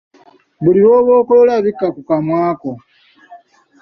[0.63, 2.71] Buli lw’oba okolola, bikka ku kamwa ko